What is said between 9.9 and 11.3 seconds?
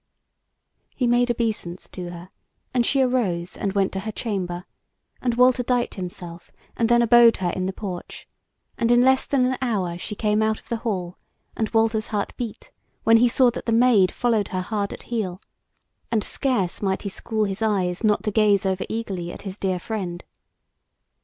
she came out of the hall,